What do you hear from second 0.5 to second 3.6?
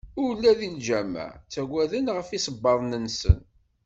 deg lǧameɛ ttagaden ɣef yisebbaḍen-nsen.